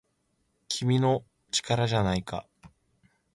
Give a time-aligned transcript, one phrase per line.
[0.67, 1.23] 「君の！
[1.51, 2.47] 力じゃないか!!」